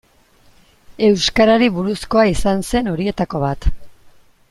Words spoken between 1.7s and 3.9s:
buruzkoa izan zen horietako bat.